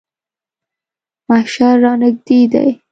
محشر 1.29 1.75
رانږدې 1.83 2.41
دی. 2.51 2.69